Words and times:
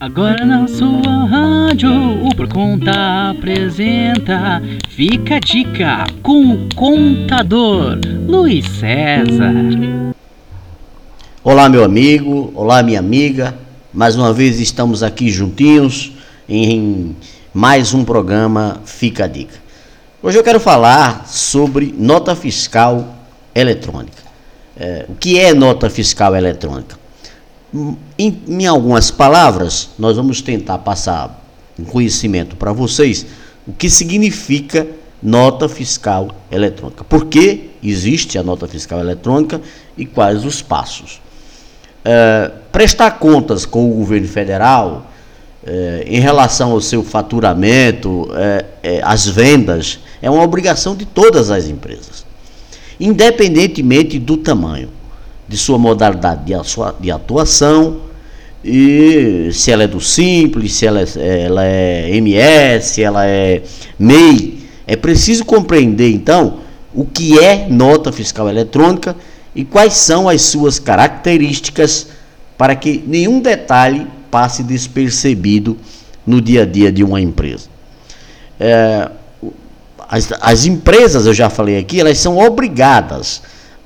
Agora 0.00 0.44
na 0.46 0.68
sua 0.68 1.24
rádio, 1.24 1.90
o 2.24 2.32
Por 2.36 2.48
Conta 2.48 3.30
apresenta 3.30 4.62
Fica 4.90 5.34
a 5.34 5.40
Dica 5.40 6.06
com 6.22 6.52
o 6.52 6.68
contador 6.76 7.98
Luiz 8.28 8.64
César. 8.78 10.14
Olá, 11.42 11.68
meu 11.68 11.82
amigo, 11.82 12.52
olá, 12.54 12.80
minha 12.80 13.00
amiga. 13.00 13.58
Mais 13.92 14.14
uma 14.14 14.32
vez 14.32 14.60
estamos 14.60 15.02
aqui 15.02 15.30
juntinhos 15.30 16.12
em 16.48 17.16
mais 17.52 17.92
um 17.92 18.04
programa 18.04 18.80
Fica 18.84 19.24
a 19.24 19.26
Dica. 19.26 19.56
Hoje 20.22 20.38
eu 20.38 20.44
quero 20.44 20.60
falar 20.60 21.26
sobre 21.26 21.92
nota 21.98 22.36
fiscal 22.36 23.16
eletrônica. 23.52 24.22
É, 24.78 25.06
o 25.08 25.16
que 25.16 25.40
é 25.40 25.52
nota 25.52 25.90
fiscal 25.90 26.36
eletrônica? 26.36 26.97
Em, 28.18 28.42
em 28.48 28.66
algumas 28.66 29.10
palavras, 29.10 29.90
nós 29.98 30.16
vamos 30.16 30.40
tentar 30.40 30.78
passar 30.78 31.44
um 31.78 31.84
conhecimento 31.84 32.56
para 32.56 32.72
vocês 32.72 33.26
o 33.66 33.72
que 33.72 33.90
significa 33.90 34.86
nota 35.22 35.68
fiscal 35.68 36.30
eletrônica. 36.50 37.04
Por 37.04 37.26
que 37.26 37.70
existe 37.82 38.38
a 38.38 38.42
nota 38.42 38.66
fiscal 38.66 39.00
eletrônica 39.00 39.60
e 39.96 40.06
quais 40.06 40.44
os 40.46 40.62
passos? 40.62 41.20
É, 42.02 42.50
prestar 42.72 43.12
contas 43.18 43.66
com 43.66 43.90
o 43.90 43.94
governo 43.96 44.26
federal 44.26 45.10
é, 45.66 46.04
em 46.06 46.20
relação 46.20 46.70
ao 46.70 46.80
seu 46.80 47.02
faturamento, 47.02 48.30
é, 48.34 48.64
é 48.82 49.00
as 49.02 49.26
vendas, 49.26 49.98
é 50.22 50.30
uma 50.30 50.42
obrigação 50.42 50.96
de 50.96 51.04
todas 51.04 51.50
as 51.50 51.66
empresas, 51.66 52.24
independentemente 52.98 54.18
do 54.18 54.38
tamanho 54.38 54.88
de 55.48 55.56
sua 55.56 55.78
modalidade 55.78 56.42
de 57.00 57.10
atuação 57.10 58.08
e 58.64 59.50
se 59.52 59.70
ela 59.70 59.84
é 59.84 59.86
do 59.86 60.00
Simples, 60.00 60.74
se 60.74 60.86
ela 60.86 61.00
é, 61.00 61.42
ela 61.42 61.64
é 61.64 62.14
MS, 62.16 62.94
se 62.94 63.02
ela 63.02 63.26
é 63.26 63.62
MEI. 63.98 64.58
É 64.86 64.96
preciso 64.96 65.44
compreender 65.44 66.10
então 66.10 66.60
o 66.94 67.04
que 67.04 67.38
é 67.38 67.68
nota 67.68 68.10
fiscal 68.10 68.48
eletrônica 68.48 69.14
e 69.54 69.64
quais 69.64 69.94
são 69.94 70.28
as 70.28 70.42
suas 70.42 70.78
características 70.78 72.08
para 72.56 72.74
que 72.74 73.02
nenhum 73.06 73.40
detalhe 73.40 74.06
passe 74.30 74.62
despercebido 74.62 75.76
no 76.26 76.40
dia 76.40 76.62
a 76.62 76.66
dia 76.66 76.90
de 76.90 77.04
uma 77.04 77.20
empresa. 77.20 77.68
É, 78.58 79.10
as, 80.08 80.32
as 80.40 80.66
empresas, 80.66 81.26
eu 81.26 81.34
já 81.34 81.48
falei 81.48 81.78
aqui, 81.78 82.00
elas 82.00 82.18
são 82.18 82.38
obrigadas 82.38 83.42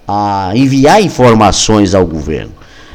a 0.06 0.52
enviar 0.54 1.02
informações 1.02 1.94
ao 1.94 2.06
governo. 2.06 2.52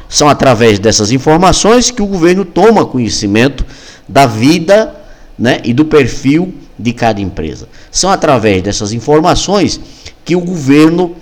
São 0.08 0.28
através 0.28 0.78
dessas 0.78 1.10
informações 1.10 1.90
que 1.90 2.02
o 2.02 2.06
governo 2.06 2.44
toma 2.44 2.86
conhecimento 2.86 3.64
da 4.08 4.26
vida 4.26 4.94
né, 5.38 5.60
e 5.64 5.72
do 5.72 5.84
perfil 5.84 6.54
de 6.78 6.92
cada 6.92 7.20
empresa. 7.20 7.68
São 7.90 8.10
através 8.10 8.62
dessas 8.62 8.92
informações 8.92 9.80
que 10.24 10.34
o 10.34 10.40
governo 10.40 11.14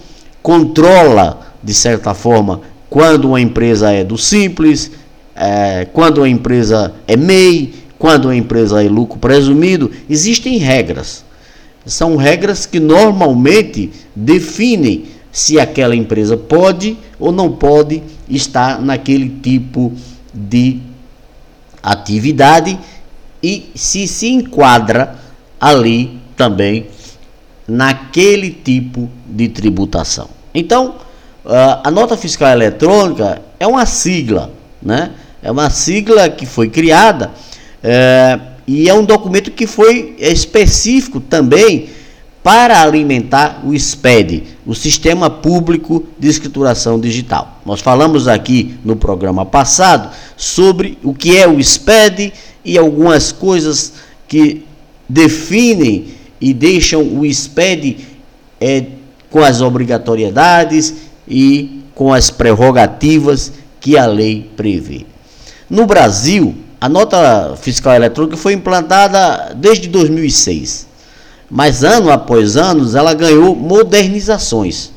controla, 0.43 1.41
de 1.63 1.75
certa 1.75 2.15
forma, 2.15 2.61
quando 2.89 3.29
uma 3.29 3.41
empresa 3.41 3.91
é 3.91 4.05
do 4.05 4.17
simples, 4.17 4.93
é, 5.35 5.87
quando 5.93 6.19
uma 6.19 6.29
empresa 6.29 6.95
é 7.07 7.17
MEI, 7.17 7.75
quando 7.99 8.27
uma 8.27 8.37
empresa 8.37 8.85
é 8.85 8.89
lucro 8.89 9.19
presumido. 9.19 9.91
Existem 10.09 10.59
regras. 10.59 11.25
São 11.85 12.17
regras 12.17 12.67
que 12.67 12.81
normalmente 12.81 13.91
definem 14.15 15.05
se 15.37 15.61
aquela 15.61 15.95
empresa 15.95 16.35
pode 16.35 16.97
ou 17.21 17.31
não 17.31 17.53
pode 17.53 18.03
estar 18.27 18.81
naquele 18.81 19.29
tipo 19.29 19.93
de 20.33 20.81
atividade 21.83 22.79
e 23.43 23.71
se 23.75 24.09
se 24.09 24.29
enquadra 24.29 25.15
ali 25.61 26.19
também 26.35 26.87
naquele 27.69 28.51
tipo 28.51 29.11
de 29.27 29.51
tributação. 29.51 30.31
Então, 30.55 30.95
a 31.85 31.91
nota 31.91 32.17
fiscal 32.17 32.49
eletrônica 32.49 33.43
é 33.61 33.67
uma 33.67 33.85
sigla, 33.85 34.51
né? 34.83 35.11
É 35.43 35.51
uma 35.51 35.69
sigla 35.69 36.31
que 36.31 36.47
foi 36.47 36.71
criada 36.71 37.31
é, 37.85 38.41
e 38.67 38.89
é 38.89 38.95
um 38.95 39.05
documento 39.05 39.51
que 39.51 39.67
foi 39.67 40.17
específico 40.19 41.21
também 41.21 41.91
para 42.47 42.81
alimentar 42.81 43.61
o 43.65 43.77
SPED, 43.77 44.45
o 44.65 44.73
Sistema 44.73 45.29
Público 45.29 46.05
de 46.17 46.29
Escrituração 46.29 47.01
Digital. 47.01 47.61
Nós 47.67 47.81
falamos 47.81 48.29
aqui 48.29 48.79
no 48.85 48.95
programa 48.95 49.45
passado 49.45 50.15
sobre 50.37 50.97
o 51.03 51.13
que 51.13 51.37
é 51.37 51.49
o 51.49 51.61
SPED 51.61 52.33
e 52.65 52.79
algumas 52.79 53.33
coisas 53.33 53.95
que 54.29 54.65
definem 55.09 56.07
e 56.41 56.55
deixam 56.55 57.19
o 57.19 57.27
SPED 57.27 58.07
é, 58.61 58.85
com 59.29 59.41
as 59.41 59.61
obrigatoriedades 59.61 60.95
e 61.27 61.83
com 61.97 62.15
as 62.15 62.31
prerrogativas 62.31 63.55
que 63.81 63.99
a 63.99 64.07
lei 64.07 64.49
prevê. 64.57 65.05
No 65.69 65.85
Brasil, 65.85 66.55
a 66.81 66.89
nota 66.89 67.57
fiscal 67.61 67.97
eletrônica 67.97 68.37
foi 68.37 68.53
implantada 68.53 69.53
desde 69.53 69.89
2006 69.89 70.95
mas 71.51 71.85
ano 71.85 72.11
após 72.11 72.57
ano 72.57 72.97
ela 72.97 73.15
ganhou 73.15 73.55
modernizações. 73.55 74.91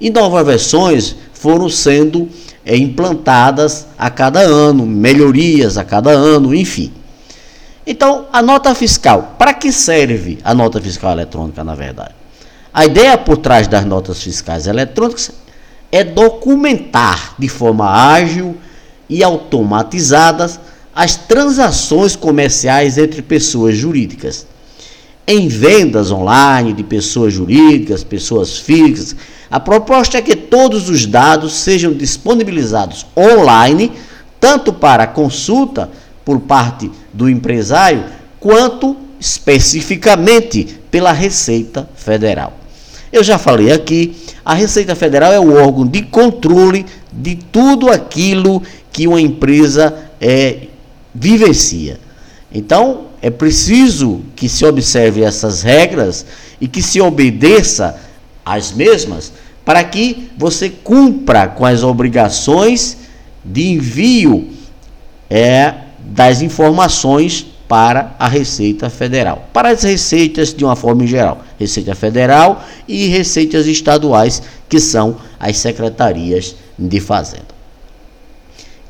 E 0.00 0.10
novas 0.10 0.46
versões 0.46 1.16
foram 1.32 1.68
sendo 1.68 2.28
é, 2.64 2.76
implantadas 2.76 3.86
a 3.98 4.10
cada 4.10 4.40
ano, 4.40 4.86
melhorias 4.86 5.76
a 5.76 5.84
cada 5.84 6.10
ano, 6.10 6.54
enfim. 6.54 6.92
Então, 7.86 8.26
a 8.32 8.42
nota 8.42 8.74
fiscal, 8.74 9.34
para 9.38 9.54
que 9.54 9.72
serve 9.72 10.38
a 10.44 10.54
nota 10.54 10.80
fiscal 10.80 11.12
eletrônica, 11.12 11.64
na 11.64 11.74
verdade? 11.74 12.14
A 12.72 12.84
ideia 12.84 13.16
por 13.16 13.38
trás 13.38 13.66
das 13.66 13.84
notas 13.84 14.22
fiscais 14.22 14.66
eletrônicas 14.66 15.30
é 15.90 16.04
documentar 16.04 17.34
de 17.38 17.48
forma 17.48 17.90
ágil 17.90 18.56
e 19.08 19.24
automatizadas 19.24 20.60
as 20.94 21.16
transações 21.16 22.14
comerciais 22.14 22.98
entre 22.98 23.22
pessoas 23.22 23.76
jurídicas 23.76 24.46
em 25.28 25.46
vendas 25.46 26.10
online 26.10 26.72
de 26.72 26.82
pessoas 26.82 27.34
jurídicas, 27.34 28.02
pessoas 28.02 28.56
físicas. 28.56 29.14
A 29.50 29.60
proposta 29.60 30.16
é 30.16 30.22
que 30.22 30.34
todos 30.34 30.88
os 30.88 31.04
dados 31.04 31.52
sejam 31.52 31.92
disponibilizados 31.92 33.06
online, 33.14 33.92
tanto 34.40 34.72
para 34.72 35.06
consulta 35.06 35.90
por 36.24 36.40
parte 36.40 36.90
do 37.12 37.28
empresário, 37.28 38.04
quanto 38.40 38.96
especificamente 39.20 40.78
pela 40.90 41.12
Receita 41.12 41.86
Federal. 41.94 42.54
Eu 43.12 43.22
já 43.22 43.36
falei 43.36 43.70
aqui, 43.70 44.16
a 44.42 44.54
Receita 44.54 44.94
Federal 44.94 45.30
é 45.30 45.40
o 45.40 45.54
órgão 45.54 45.86
de 45.86 46.02
controle 46.02 46.86
de 47.12 47.36
tudo 47.36 47.90
aquilo 47.90 48.62
que 48.90 49.06
uma 49.06 49.20
empresa 49.20 49.94
é, 50.18 50.68
vivencia. 51.14 52.07
Então, 52.52 53.08
é 53.20 53.30
preciso 53.30 54.22
que 54.34 54.48
se 54.48 54.64
observe 54.64 55.22
essas 55.22 55.62
regras 55.62 56.24
e 56.60 56.66
que 56.66 56.82
se 56.82 57.00
obedeça 57.00 58.00
às 58.44 58.72
mesmas 58.72 59.32
para 59.64 59.84
que 59.84 60.30
você 60.36 60.70
cumpra 60.70 61.46
com 61.46 61.66
as 61.66 61.82
obrigações 61.82 62.96
de 63.44 63.68
envio 63.68 64.48
é, 65.28 65.74
das 66.00 66.40
informações 66.40 67.44
para 67.68 68.16
a 68.18 68.26
Receita 68.26 68.88
Federal. 68.88 69.46
Para 69.52 69.68
as 69.68 69.82
receitas 69.82 70.54
de 70.54 70.64
uma 70.64 70.74
forma 70.74 71.06
geral, 71.06 71.44
Receita 71.58 71.94
Federal 71.94 72.64
e 72.88 73.08
receitas 73.08 73.66
estaduais, 73.66 74.42
que 74.70 74.80
são 74.80 75.18
as 75.38 75.58
secretarias 75.58 76.56
de 76.78 76.98
Fazenda. 76.98 77.58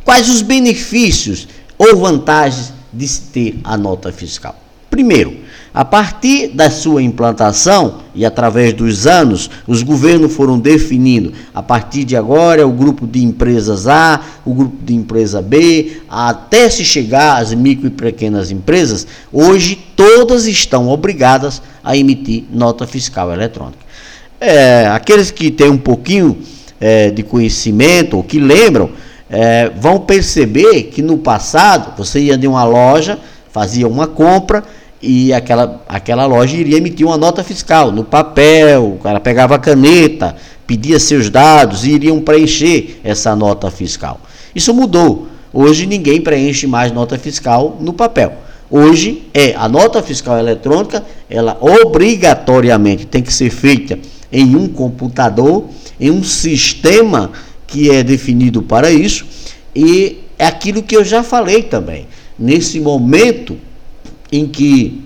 Quais 0.05 0.29
os 0.29 0.43
benefícios 0.43 1.49
ou 1.77 1.97
vantagens 1.97 2.73
de 2.93 3.07
se 3.07 3.21
ter 3.23 3.61
a 3.65 3.77
nota 3.77 4.13
fiscal? 4.13 4.57
Primeiro, 4.91 5.37
a 5.73 5.85
partir 5.85 6.49
da 6.49 6.71
sua 6.71 7.03
implantação 7.03 7.99
e 8.15 8.25
através 8.25 8.73
dos 8.73 9.07
anos, 9.07 9.51
os 9.67 9.83
governos 9.83 10.35
foram 10.35 10.59
definindo, 10.59 11.33
a 11.55 11.63
partir 11.63 12.05
de 12.05 12.17
agora, 12.17 12.67
o 12.67 12.73
grupo 12.73 13.07
de 13.07 13.23
empresas 13.23 13.87
A, 13.87 14.21
o 14.45 14.55
grupo 14.55 14.83
de 14.83 14.95
empresa 14.95 15.43
B, 15.43 16.01
até 16.09 16.71
se 16.71 16.85
chegar 16.85 17.41
às 17.41 17.53
micro 17.53 17.87
e 17.87 17.91
pequenas 17.91 18.51
empresas, 18.51 19.07
hoje 19.33 19.79
todas 19.95 20.47
estão 20.47 20.89
obrigadas 20.89 21.63
a 21.85 21.97
emitir 21.97 22.45
nota 22.51 22.87
fiscal 22.87 23.31
eletrônica. 23.33 23.87
É, 24.41 24.89
aqueles 24.89 25.31
que 25.31 25.51
têm 25.51 25.69
um 25.69 25.79
pouquinho 25.79 26.39
é, 26.81 27.11
de 27.11 27.23
conhecimento 27.23 28.17
ou 28.17 28.23
que 28.25 28.41
lembram, 28.41 28.91
é, 29.31 29.71
vão 29.71 30.01
perceber 30.01 30.85
que 30.85 31.03
no 31.03 31.19
passado 31.19 31.97
você 31.97 32.21
ia 32.21 32.39
de 32.39 32.47
uma 32.47 32.65
loja, 32.65 33.19
fazia 33.51 33.87
uma 33.87 34.07
compra 34.07 34.65
e 35.01 35.33
aquela, 35.33 35.83
aquela 35.89 36.27
loja 36.27 36.57
iria 36.57 36.79
emitir 36.79 37.07
uma 37.07 37.17
nota 37.17 37.45
fiscal 37.45 37.93
no 37.93 38.05
papel, 38.05 38.95
o 38.95 38.99
cara 38.99 39.21
pegava 39.21 39.55
a 39.55 39.59
caneta, 39.59 40.35
pedia 40.67 40.99
seus 40.99 41.31
dados 41.31 41.85
e 41.85 41.91
iriam 41.91 42.21
preencher 42.21 43.01
essa 43.05 43.35
nota 43.37 43.71
fiscal. 43.71 44.21
Isso 44.55 44.75
mudou. 44.75 45.29
Hoje 45.53 45.87
ninguém 45.87 46.21
preenche 46.21 46.67
mais 46.67 46.93
nota 46.93 47.19
fiscal 47.19 47.77
no 47.81 47.93
papel. 47.93 48.33
Hoje 48.71 49.23
é 49.33 49.55
a 49.55 49.67
nota 49.67 50.03
fiscal 50.03 50.39
eletrônica, 50.39 51.03
ela 51.31 51.57
obrigatoriamente 51.61 53.07
tem 53.07 53.23
que 53.23 53.33
ser 53.33 53.49
feita 53.49 53.99
em 54.31 54.55
um 54.55 54.69
computador, 54.69 55.65
em 55.99 56.11
um 56.11 56.23
sistema 56.23 57.31
que 57.69 57.91
é 57.91 58.03
definido 58.03 58.63
para 58.63 58.91
isso, 58.91 59.25
e 59.77 60.25
é 60.37 60.47
aquilo 60.47 60.83
que 60.83 60.97
eu 60.97 61.05
já 61.05 61.23
falei 61.23 61.63
também. 61.63 62.09
Nesse 62.37 62.81
momento 62.81 63.57
em 64.33 64.47
que 64.47 65.05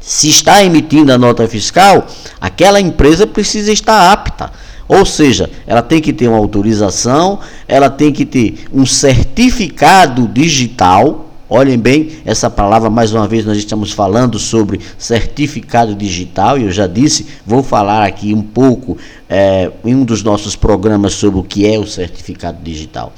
se 0.00 0.28
está 0.28 0.64
emitindo 0.64 1.12
a 1.12 1.18
nota 1.18 1.46
fiscal, 1.46 2.06
aquela 2.40 2.80
empresa 2.80 3.26
precisa 3.26 3.72
estar 3.72 4.10
apta. 4.12 4.50
Ou 4.86 5.06
seja, 5.06 5.50
ela 5.66 5.80
tem 5.80 6.00
que 6.00 6.12
ter 6.12 6.28
uma 6.28 6.36
autorização, 6.36 7.40
ela 7.66 7.88
tem 7.88 8.12
que 8.12 8.26
ter 8.26 8.66
um 8.72 8.84
certificado 8.84 10.28
digital. 10.28 11.33
Olhem 11.56 11.78
bem 11.78 12.10
essa 12.24 12.50
palavra, 12.50 12.90
mais 12.90 13.14
uma 13.14 13.28
vez, 13.28 13.44
nós 13.44 13.56
estamos 13.56 13.92
falando 13.92 14.40
sobre 14.40 14.80
certificado 14.98 15.94
digital, 15.94 16.58
e 16.58 16.64
eu 16.64 16.72
já 16.72 16.88
disse, 16.88 17.28
vou 17.46 17.62
falar 17.62 18.04
aqui 18.04 18.34
um 18.34 18.42
pouco 18.42 18.98
é, 19.28 19.70
em 19.84 19.94
um 19.94 20.04
dos 20.04 20.20
nossos 20.24 20.56
programas 20.56 21.14
sobre 21.14 21.38
o 21.38 21.44
que 21.44 21.64
é 21.64 21.78
o 21.78 21.86
certificado 21.86 22.58
digital. 22.60 23.12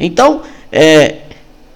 Então, 0.00 0.40
é, 0.72 1.16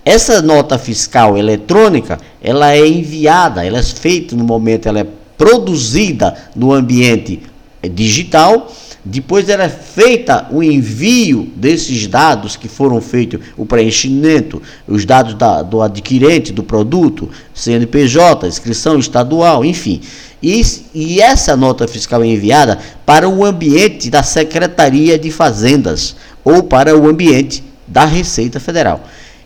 essa 0.07 0.41
nota 0.41 0.79
fiscal 0.79 1.37
eletrônica, 1.37 2.19
ela 2.41 2.73
é 2.73 2.89
enviada, 2.89 3.67
ela 3.67 3.79
é 3.79 3.83
feita 3.83 4.35
no 4.35 4.43
momento, 4.43 4.89
ela 4.89 5.01
é 5.01 5.07
produzida 5.37 6.35
no 6.57 6.73
ambiente 6.73 7.43
digital, 7.89 8.73
depois 9.05 9.49
ela 9.49 9.65
é 9.65 9.69
feita 9.69 10.49
o 10.51 10.63
envio 10.63 11.49
desses 11.55 12.07
dados 12.07 12.57
que 12.57 12.69
foram 12.69 13.01
feitos, 13.01 13.41
o 13.57 13.65
preenchimento, 13.65 14.61
os 14.87 15.05
dados 15.05 15.35
da, 15.35 15.63
do 15.63 15.81
adquirente 15.81 16.53
do 16.53 16.63
produto, 16.63 17.31
CNPJ, 17.55 18.49
inscrição 18.49 18.99
estadual, 18.99 19.65
enfim. 19.65 20.01
E, 20.43 20.61
e 20.93 21.21
essa 21.21 21.57
nota 21.57 21.87
fiscal 21.87 22.23
é 22.23 22.27
enviada 22.27 22.79
para 23.05 23.29
o 23.29 23.45
ambiente 23.45 24.11
da 24.11 24.23
Secretaria 24.23 25.19
de 25.19 25.31
Fazendas 25.31 26.17
ou 26.45 26.65
para 26.65 26.97
o 26.97 27.09
ambiente 27.09 27.63
da 27.87 28.05
Receita 28.05 28.59
Federal 28.59 29.03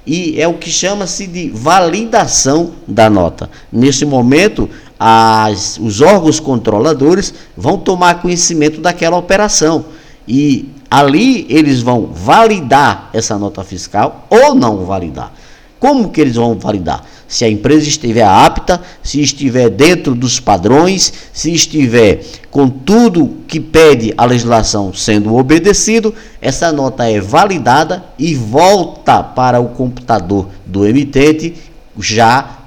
e 0.06 0.40
é 0.40 0.48
o 0.48 0.54
que 0.54 0.70
chama-se 0.70 1.26
de 1.26 1.50
validação 1.50 2.72
da 2.86 3.10
nota. 3.10 3.50
Nesse 3.70 4.04
momento, 4.04 4.68
as, 5.02 5.78
os 5.78 6.02
órgãos 6.02 6.38
controladores 6.38 7.32
vão 7.56 7.78
tomar 7.78 8.20
conhecimento 8.20 8.82
daquela 8.82 9.16
operação 9.16 9.86
e 10.28 10.68
ali 10.90 11.46
eles 11.48 11.80
vão 11.80 12.08
validar 12.12 13.08
essa 13.14 13.38
nota 13.38 13.64
fiscal 13.64 14.26
ou 14.28 14.54
não 14.54 14.84
validar. 14.84 15.32
Como 15.78 16.10
que 16.10 16.20
eles 16.20 16.36
vão 16.36 16.58
validar? 16.58 17.02
Se 17.26 17.46
a 17.46 17.48
empresa 17.48 17.88
estiver 17.88 18.26
apta, 18.26 18.82
se 19.02 19.22
estiver 19.22 19.70
dentro 19.70 20.14
dos 20.14 20.38
padrões, 20.38 21.10
se 21.32 21.50
estiver 21.50 22.22
com 22.50 22.68
tudo 22.68 23.38
que 23.48 23.58
pede 23.58 24.12
a 24.18 24.26
legislação 24.26 24.92
sendo 24.92 25.34
obedecido, 25.34 26.14
essa 26.42 26.70
nota 26.70 27.08
é 27.08 27.18
validada 27.18 28.04
e 28.18 28.34
volta 28.34 29.22
para 29.22 29.60
o 29.60 29.68
computador 29.70 30.48
do 30.66 30.86
emitente 30.86 31.54
já 31.98 32.59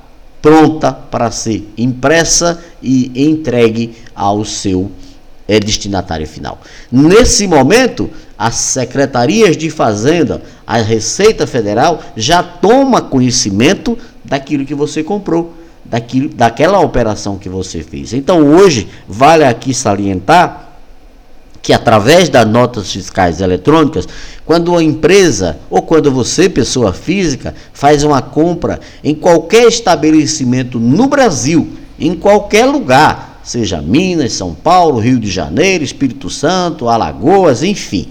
pronta 0.43 0.91
para 0.91 1.31
ser 1.31 1.73
impressa 1.77 2.61
e 2.81 3.09
entregue 3.15 3.95
ao 4.13 4.43
seu 4.43 4.91
é, 5.47 5.57
destinatário 5.57 6.27
final. 6.27 6.59
Nesse 6.91 7.47
momento, 7.47 8.09
as 8.37 8.55
secretarias 8.55 9.55
de 9.55 9.69
Fazenda, 9.69 10.41
a 10.67 10.77
Receita 10.79 11.47
Federal 11.47 12.03
já 12.17 12.43
toma 12.43 13.01
conhecimento 13.01 13.97
daquilo 14.25 14.65
que 14.65 14.75
você 14.75 15.01
comprou, 15.01 15.53
daquilo, 15.85 16.27
daquela 16.27 16.81
operação 16.81 17.37
que 17.37 17.47
você 17.47 17.81
fez. 17.81 18.11
Então 18.11 18.45
hoje 18.45 18.89
vale 19.07 19.45
aqui 19.45 19.73
salientar 19.73 20.72
que 21.63 21.71
através 21.71 22.27
das 22.27 22.45
notas 22.45 22.91
fiscais 22.91 23.39
eletrônicas, 23.39 24.05
quando 24.45 24.75
a 24.75 24.83
empresa 24.83 25.57
ou 25.69 25.81
quando 25.81 26.11
você, 26.11 26.49
pessoa 26.49 26.91
física, 26.91 27.55
faz 27.71 28.03
uma 28.03 28.21
compra 28.21 28.81
em 29.01 29.15
qualquer 29.15 29.65
estabelecimento 29.65 30.77
no 30.77 31.07
Brasil, 31.07 31.69
em 31.97 32.13
qualquer 32.15 32.65
lugar, 32.65 33.39
seja 33.45 33.81
Minas, 33.81 34.33
São 34.33 34.53
Paulo, 34.53 34.99
Rio 34.99 35.17
de 35.17 35.31
Janeiro, 35.31 35.85
Espírito 35.85 36.29
Santo, 36.29 36.89
Alagoas, 36.89 37.63
enfim. 37.63 38.09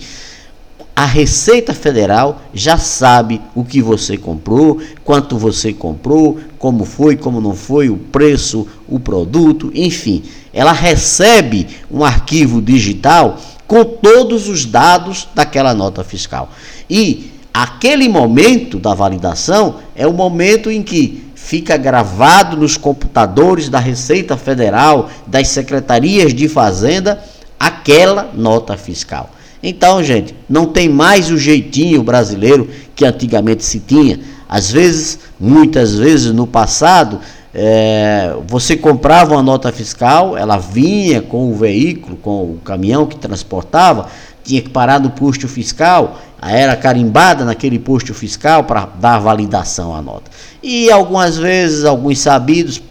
A 0.94 1.06
Receita 1.06 1.72
Federal 1.72 2.42
já 2.52 2.76
sabe 2.76 3.40
o 3.54 3.64
que 3.64 3.80
você 3.80 4.18
comprou, 4.18 4.78
quanto 5.02 5.38
você 5.38 5.72
comprou, 5.72 6.38
como 6.58 6.84
foi, 6.84 7.16
como 7.16 7.40
não 7.40 7.54
foi, 7.54 7.88
o 7.88 7.96
preço, 7.96 8.66
o 8.86 9.00
produto, 9.00 9.70
enfim. 9.74 10.22
Ela 10.52 10.72
recebe 10.72 11.66
um 11.90 12.04
arquivo 12.04 12.60
digital 12.60 13.38
com 13.66 13.84
todos 13.84 14.48
os 14.48 14.66
dados 14.66 15.26
daquela 15.34 15.72
nota 15.72 16.04
fiscal. 16.04 16.50
E 16.90 17.32
aquele 17.54 18.06
momento 18.06 18.78
da 18.78 18.92
validação 18.92 19.76
é 19.96 20.06
o 20.06 20.12
momento 20.12 20.70
em 20.70 20.82
que 20.82 21.24
fica 21.34 21.78
gravado 21.78 22.54
nos 22.54 22.76
computadores 22.76 23.70
da 23.70 23.78
Receita 23.78 24.36
Federal, 24.36 25.08
das 25.26 25.48
secretarias 25.48 26.34
de 26.34 26.50
Fazenda, 26.50 27.24
aquela 27.58 28.30
nota 28.34 28.76
fiscal. 28.76 29.30
Então, 29.62 30.02
gente, 30.02 30.34
não 30.48 30.66
tem 30.66 30.88
mais 30.88 31.30
o 31.30 31.38
jeitinho 31.38 32.02
brasileiro 32.02 32.68
que 32.96 33.04
antigamente 33.04 33.64
se 33.64 33.78
tinha. 33.78 34.18
Às 34.48 34.70
vezes, 34.70 35.18
muitas 35.38 35.94
vezes 35.94 36.32
no 36.32 36.46
passado, 36.46 37.20
é, 37.54 38.34
você 38.46 38.76
comprava 38.76 39.34
uma 39.34 39.42
nota 39.42 39.70
fiscal, 39.70 40.36
ela 40.36 40.56
vinha 40.56 41.22
com 41.22 41.50
o 41.50 41.54
veículo, 41.54 42.16
com 42.16 42.42
o 42.44 42.60
caminhão 42.64 43.06
que 43.06 43.16
transportava, 43.16 44.08
tinha 44.42 44.60
que 44.60 44.70
parar 44.70 44.98
no 44.98 45.10
posto 45.10 45.46
fiscal, 45.46 46.20
era 46.42 46.74
carimbada 46.74 47.44
naquele 47.44 47.78
posto 47.78 48.12
fiscal 48.12 48.64
para 48.64 48.88
dar 48.98 49.20
validação 49.20 49.94
à 49.94 50.02
nota. 50.02 50.30
E 50.62 50.90
algumas 50.90 51.36
vezes, 51.36 51.84
alguns 51.84 52.18
sabidos 52.18 52.82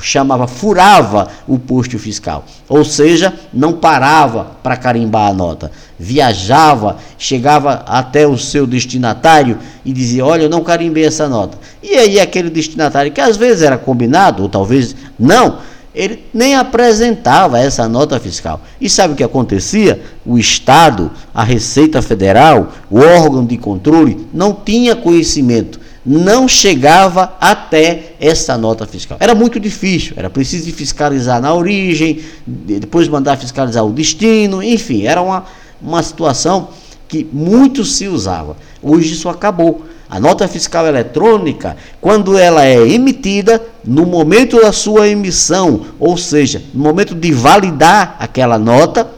chamava, 0.00 0.46
furava 0.46 1.28
o 1.46 1.58
posto 1.58 1.98
fiscal. 1.98 2.44
Ou 2.68 2.84
seja, 2.84 3.32
não 3.52 3.74
parava 3.74 4.52
para 4.62 4.76
carimbar 4.76 5.28
a 5.30 5.34
nota. 5.34 5.70
Viajava, 5.98 6.96
chegava 7.16 7.84
até 7.86 8.26
o 8.26 8.36
seu 8.36 8.66
destinatário 8.66 9.58
e 9.84 9.92
dizia: 9.92 10.24
Olha, 10.24 10.42
eu 10.42 10.50
não 10.50 10.62
carimbei 10.62 11.04
essa 11.04 11.28
nota. 11.28 11.58
E 11.82 11.94
aí, 11.94 12.20
aquele 12.20 12.50
destinatário, 12.50 13.12
que 13.12 13.20
às 13.20 13.36
vezes 13.36 13.62
era 13.62 13.78
combinado, 13.78 14.42
ou 14.42 14.48
talvez 14.48 14.94
não, 15.18 15.58
ele 15.94 16.24
nem 16.34 16.56
apresentava 16.56 17.58
essa 17.60 17.88
nota 17.88 18.18
fiscal. 18.18 18.60
E 18.80 18.90
sabe 18.90 19.14
o 19.14 19.16
que 19.16 19.22
acontecia? 19.22 20.02
O 20.26 20.36
Estado, 20.36 21.10
a 21.32 21.44
Receita 21.44 22.02
Federal, 22.02 22.72
o 22.90 22.98
órgão 22.98 23.46
de 23.46 23.56
controle, 23.56 24.26
não 24.34 24.52
tinha 24.52 24.96
conhecimento, 24.96 25.78
não 26.04 26.46
chegava 26.46 27.34
até 27.40 28.12
essa 28.20 28.58
nota 28.58 28.86
fiscal. 28.86 29.16
Era 29.20 29.34
muito 29.34 29.58
difícil, 29.58 30.14
era 30.16 30.28
preciso 30.28 30.70
fiscalizar 30.72 31.40
na 31.40 31.54
origem, 31.54 32.20
depois 32.46 33.08
mandar 33.08 33.36
fiscalizar 33.38 33.84
o 33.84 33.92
destino, 33.92 34.62
enfim, 34.62 35.04
era 35.04 35.22
uma, 35.22 35.44
uma 35.80 36.02
situação 36.02 36.68
que 37.08 37.26
muito 37.32 37.84
se 37.84 38.06
usava. 38.06 38.56
Hoje 38.82 39.12
isso 39.12 39.28
acabou. 39.28 39.84
A 40.08 40.20
nota 40.20 40.46
fiscal 40.46 40.86
eletrônica, 40.86 41.76
quando 42.00 42.36
ela 42.36 42.64
é 42.64 42.76
emitida, 42.88 43.60
no 43.84 44.04
momento 44.04 44.60
da 44.60 44.72
sua 44.72 45.08
emissão, 45.08 45.86
ou 45.98 46.16
seja, 46.16 46.62
no 46.74 46.84
momento 46.84 47.14
de 47.14 47.32
validar 47.32 48.16
aquela 48.18 48.58
nota, 48.58 49.10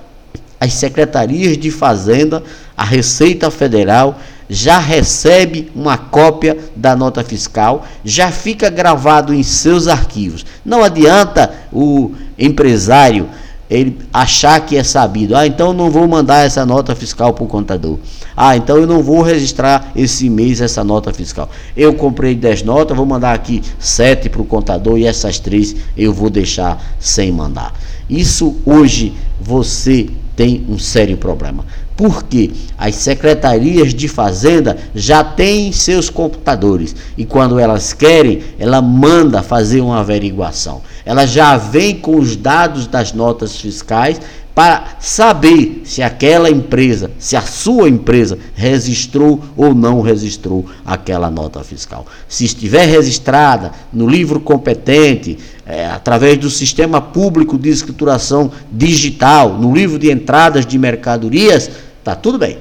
as 0.60 0.72
secretarias 0.74 1.58
de 1.58 1.70
Fazenda, 1.70 2.42
a 2.76 2.84
Receita 2.84 3.50
Federal, 3.50 4.18
já 4.48 4.78
recebe 4.78 5.70
uma 5.74 5.98
cópia 5.98 6.56
da 6.74 6.94
nota 6.94 7.22
fiscal, 7.22 7.84
já 8.04 8.30
fica 8.30 8.70
gravado 8.70 9.34
em 9.34 9.42
seus 9.42 9.88
arquivos. 9.88 10.44
Não 10.64 10.82
adianta 10.82 11.52
o 11.72 12.12
empresário 12.38 13.28
ele 13.68 13.98
achar 14.12 14.60
que 14.60 14.76
é 14.76 14.84
sabido. 14.84 15.36
Ah, 15.36 15.46
então 15.46 15.72
não 15.72 15.90
vou 15.90 16.06
mandar 16.06 16.44
essa 16.44 16.64
nota 16.64 16.94
fiscal 16.94 17.32
para 17.32 17.44
o 17.44 17.48
contador. 17.48 17.98
Ah, 18.36 18.56
então 18.56 18.76
eu 18.76 18.86
não 18.86 19.02
vou 19.02 19.22
registrar 19.22 19.90
esse 19.96 20.30
mês 20.30 20.60
essa 20.60 20.84
nota 20.84 21.12
fiscal. 21.12 21.50
Eu 21.76 21.94
comprei 21.94 22.34
10 22.34 22.62
notas, 22.62 22.96
vou 22.96 23.06
mandar 23.06 23.34
aqui 23.34 23.62
7 23.78 24.28
para 24.28 24.42
o 24.42 24.44
contador 24.44 24.98
e 24.98 25.06
essas 25.06 25.38
3 25.38 25.76
eu 25.96 26.12
vou 26.12 26.30
deixar 26.30 26.80
sem 27.00 27.32
mandar. 27.32 27.74
Isso 28.08 28.56
hoje 28.64 29.14
você 29.40 30.08
tem 30.36 30.64
um 30.68 30.78
sério 30.78 31.16
problema. 31.16 31.64
Porque 31.96 32.50
as 32.76 32.94
secretarias 32.96 33.94
de 33.94 34.06
fazenda 34.06 34.76
já 34.94 35.24
têm 35.24 35.72
seus 35.72 36.10
computadores 36.10 36.94
e 37.16 37.24
quando 37.24 37.58
elas 37.58 37.92
querem, 37.94 38.42
ela 38.58 38.82
manda 38.82 39.42
fazer 39.42 39.80
uma 39.80 40.00
averiguação. 40.00 40.82
Ela 41.06 41.24
já 41.24 41.56
vem 41.56 41.94
com 41.94 42.18
os 42.18 42.34
dados 42.34 42.88
das 42.88 43.12
notas 43.12 43.56
fiscais 43.56 44.20
para 44.52 44.96
saber 44.98 45.82
se 45.84 46.02
aquela 46.02 46.50
empresa, 46.50 47.10
se 47.18 47.36
a 47.36 47.42
sua 47.42 47.88
empresa 47.88 48.38
registrou 48.54 49.40
ou 49.56 49.72
não 49.72 50.00
registrou 50.00 50.64
aquela 50.84 51.30
nota 51.30 51.62
fiscal. 51.62 52.06
Se 52.26 52.44
estiver 52.44 52.86
registrada 52.86 53.70
no 53.92 54.08
livro 54.08 54.40
competente, 54.40 55.38
é, 55.64 55.86
através 55.86 56.38
do 56.38 56.50
sistema 56.50 57.00
público 57.00 57.56
de 57.56 57.68
escrituração 57.68 58.50
digital, 58.72 59.58
no 59.58 59.72
livro 59.74 59.98
de 59.98 60.10
entradas 60.10 60.66
de 60.66 60.76
mercadorias, 60.76 61.70
está 61.98 62.16
tudo 62.16 62.38
bem. 62.38 62.58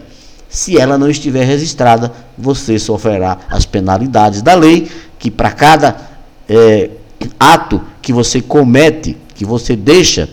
Se 0.50 0.78
ela 0.78 0.98
não 0.98 1.10
estiver 1.10 1.46
registrada, 1.46 2.12
você 2.38 2.78
sofrerá 2.78 3.40
as 3.50 3.66
penalidades 3.66 4.42
da 4.42 4.54
lei, 4.54 4.88
que 5.18 5.32
para 5.32 5.52
cada 5.52 5.96
é, 6.48 6.90
ato 7.40 7.82
que 8.02 8.14
você 8.14 8.42
comete, 8.42 9.18
que 9.34 9.46
você 9.46 9.76
deixa 9.76 10.30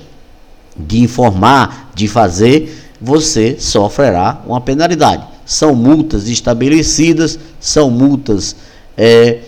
de 0.76 1.02
informar, 1.02 1.90
de 1.94 2.08
fazer, 2.08 2.92
você 3.00 3.56
sofrerá 3.58 4.40
uma 4.46 4.60
penalidade. 4.60 5.24
São 5.44 5.74
multas 5.74 6.28
estabelecidas, 6.28 7.38
são 7.60 7.90
multas 7.90 8.56
é, 8.96 9.40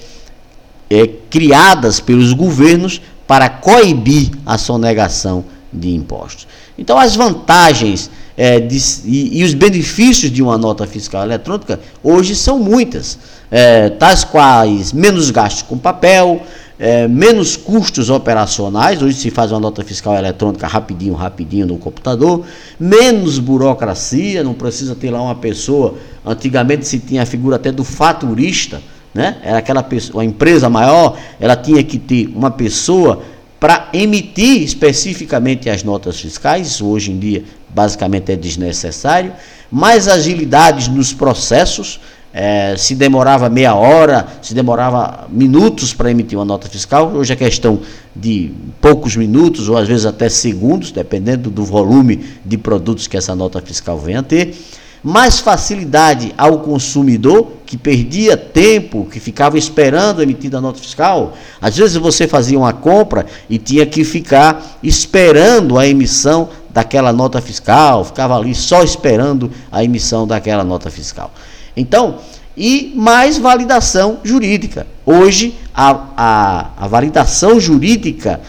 é, 0.90 1.06
criadas 1.30 2.00
pelos 2.00 2.32
governos 2.32 3.00
para 3.26 3.48
coibir 3.48 4.30
a 4.44 4.58
sonegação 4.58 5.44
de 5.72 5.94
impostos. 5.94 6.46
Então, 6.76 6.98
as 6.98 7.16
vantagens 7.16 8.10
é, 8.36 8.58
de, 8.58 8.76
e, 9.04 9.40
e, 9.40 9.44
os 9.44 9.54
benefícios 9.54 10.30
de 10.30 10.42
uma 10.42 10.58
nota 10.58 10.86
fiscal 10.86 11.22
eletrônica 11.22 11.78
hoje 12.02 12.34
são 12.34 12.58
muitas, 12.58 13.18
é, 13.50 13.88
tais 13.90 14.24
quais 14.24 14.92
menos 14.92 15.30
gastos 15.30 15.62
com 15.62 15.78
papel, 15.78 16.42
é, 16.78 17.07
menos 17.07 17.57
custos 17.57 18.11
operacionais, 18.11 19.00
hoje 19.00 19.16
se 19.16 19.31
faz 19.31 19.52
uma 19.52 19.61
nota 19.61 19.85
fiscal 19.85 20.14
eletrônica 20.16 20.66
rapidinho, 20.66 21.14
rapidinho 21.14 21.66
no 21.66 21.78
computador, 21.78 22.45
menos 22.78 23.38
burocracia, 23.38 24.43
não 24.43 24.54
precisa 24.54 24.95
ter 24.95 25.11
lá 25.11 25.23
uma 25.23 25.35
pessoa, 25.35 25.95
antigamente 26.25 26.87
se 26.87 26.99
tinha 26.99 27.23
a 27.23 27.26
figura 27.26 27.57
até 27.57 27.71
do 27.71 27.85
faturista, 27.85 28.83
né? 29.12 29.37
Era 29.45 29.59
aquela 29.59 29.83
pessoa, 29.83 30.23
a 30.23 30.25
empresa 30.25 30.69
maior, 30.69 31.16
ela 31.38 31.54
tinha 31.54 31.83
que 31.85 31.99
ter 31.99 32.26
uma 32.35 32.50
pessoa 32.50 33.23
para 33.61 33.88
emitir 33.93 34.62
especificamente 34.62 35.71
as 35.71 35.85
notas 35.85 36.21
fiscais, 36.21 36.66
isso 36.66 36.87
hoje 36.87 37.12
em 37.12 37.19
dia 37.19 37.45
basicamente 37.75 38.31
é 38.31 38.37
desnecessário, 38.37 39.33
mais 39.71 40.07
agilidades 40.07 40.87
nos 40.87 41.12
processos, 41.12 42.00
é, 42.36 42.74
se 42.76 42.96
demorava 42.96 43.48
meia 43.48 43.76
hora, 43.76 44.26
se 44.42 44.52
demorava 44.52 45.28
minutos 45.30 45.94
para 45.94 46.10
emitir 46.10 46.36
uma 46.36 46.44
nota 46.44 46.68
fiscal, 46.68 47.12
hoje 47.14 47.32
é 47.32 47.36
questão 47.36 47.78
de 48.14 48.50
poucos 48.80 49.14
minutos 49.14 49.68
ou 49.68 49.78
às 49.78 49.86
vezes 49.86 50.04
até 50.04 50.28
segundos, 50.28 50.90
dependendo 50.90 51.48
do 51.48 51.64
volume 51.64 52.24
de 52.44 52.58
produtos 52.58 53.06
que 53.06 53.16
essa 53.16 53.36
nota 53.36 53.60
fiscal 53.60 53.96
venha 54.00 54.18
a 54.18 54.22
ter. 54.22 54.52
Mais 55.00 55.38
facilidade 55.38 56.34
ao 56.36 56.58
consumidor, 56.60 57.52
que 57.64 57.76
perdia 57.76 58.36
tempo, 58.36 59.06
que 59.12 59.20
ficava 59.20 59.56
esperando 59.56 60.22
emitir 60.22 60.52
a 60.56 60.60
nota 60.60 60.80
fiscal. 60.80 61.34
Às 61.60 61.76
vezes 61.76 61.96
você 61.96 62.26
fazia 62.26 62.58
uma 62.58 62.72
compra 62.72 63.26
e 63.48 63.58
tinha 63.58 63.86
que 63.86 64.02
ficar 64.02 64.78
esperando 64.82 65.78
a 65.78 65.86
emissão 65.86 66.48
daquela 66.70 67.12
nota 67.12 67.40
fiscal, 67.40 68.04
ficava 68.04 68.36
ali 68.36 68.54
só 68.54 68.82
esperando 68.82 69.52
a 69.70 69.84
emissão 69.84 70.26
daquela 70.26 70.64
nota 70.64 70.90
fiscal. 70.90 71.30
Então, 71.76 72.19
e 72.57 72.93
mais 72.95 73.38
validação 73.38 74.19
jurídica. 74.23 74.87
Hoje, 75.04 75.54
a, 75.75 76.07
a, 76.16 76.71
a 76.76 76.88
validação 76.88 77.59
jurídica 77.59 78.40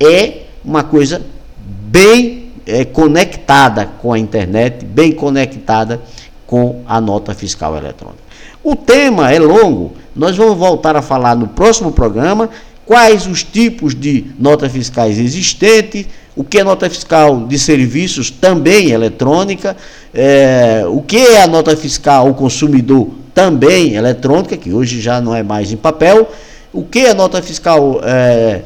é 0.00 0.42
uma 0.64 0.82
coisa 0.82 1.22
bem 1.56 2.50
é, 2.66 2.84
conectada 2.84 3.86
com 3.86 4.12
a 4.12 4.18
internet, 4.18 4.84
bem 4.84 5.12
conectada 5.12 6.00
com 6.46 6.82
a 6.86 7.00
nota 7.00 7.34
fiscal 7.34 7.76
eletrônica. 7.76 8.22
O 8.62 8.76
tema 8.76 9.32
é 9.32 9.38
longo, 9.38 9.92
nós 10.14 10.36
vamos 10.36 10.56
voltar 10.56 10.96
a 10.96 11.02
falar 11.02 11.34
no 11.34 11.48
próximo 11.48 11.92
programa 11.92 12.50
quais 12.84 13.26
os 13.26 13.42
tipos 13.42 13.94
de 13.94 14.26
notas 14.38 14.70
fiscais 14.70 15.18
existentes, 15.18 16.06
o 16.36 16.44
que 16.44 16.58
é 16.58 16.64
nota 16.64 16.88
fiscal 16.88 17.46
de 17.46 17.58
serviços 17.58 18.30
também 18.30 18.90
eletrônica, 18.90 19.76
é, 20.14 20.84
o 20.86 21.00
que 21.00 21.16
é 21.16 21.42
a 21.42 21.46
nota 21.46 21.76
fiscal 21.76 22.26
ao 22.26 22.34
consumidor 22.34 23.08
também 23.34 23.94
eletrônica, 23.94 24.56
que 24.56 24.72
hoje 24.72 25.00
já 25.00 25.20
não 25.20 25.34
é 25.34 25.42
mais 25.42 25.72
em 25.72 25.76
papel, 25.76 26.30
o 26.72 26.82
que 26.82 27.06
a 27.06 27.14
nota 27.14 27.40
fiscal 27.42 28.00
é, 28.04 28.62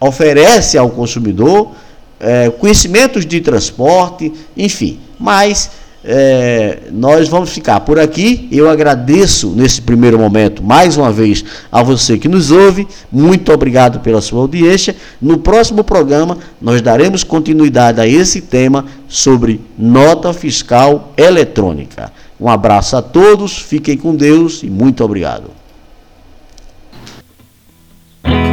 oferece 0.00 0.76
ao 0.76 0.90
consumidor, 0.90 1.72
é, 2.20 2.50
conhecimentos 2.50 3.24
de 3.24 3.40
transporte, 3.40 4.32
enfim, 4.56 5.00
mas 5.18 5.70
é, 6.04 6.78
nós 6.92 7.28
vamos 7.28 7.50
ficar 7.50 7.80
por 7.80 7.98
aqui. 7.98 8.48
Eu 8.52 8.70
agradeço 8.70 9.50
nesse 9.50 9.82
primeiro 9.82 10.18
momento 10.18 10.62
mais 10.62 10.96
uma 10.96 11.10
vez 11.12 11.44
a 11.70 11.82
você 11.82 12.16
que 12.16 12.28
nos 12.28 12.50
ouve. 12.50 12.86
Muito 13.10 13.52
obrigado 13.52 14.00
pela 14.00 14.20
sua 14.20 14.40
audiência. 14.40 14.94
No 15.20 15.38
próximo 15.38 15.82
programa 15.82 16.38
nós 16.60 16.80
daremos 16.80 17.24
continuidade 17.24 18.00
a 18.00 18.06
esse 18.06 18.40
tema 18.40 18.84
sobre 19.08 19.60
nota 19.76 20.32
fiscal 20.32 21.12
eletrônica. 21.16 22.12
Um 22.40 22.48
abraço 22.48 22.96
a 22.96 23.02
todos, 23.02 23.58
fiquem 23.58 23.96
com 23.96 24.14
Deus 24.14 24.62
e 24.62 24.70
muito 24.70 25.02
obrigado. 25.04 25.50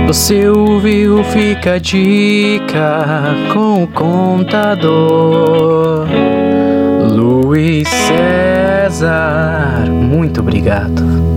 Você 0.07 0.47
ouviu, 0.47 1.23
fica 1.23 1.73
a 1.73 1.79
dica 1.79 3.35
com 3.51 3.83
o 3.83 3.87
contador. 3.87 4.85
Luiz 7.55 7.87
César, 7.87 9.89
muito 9.89 10.41
obrigado. 10.41 11.34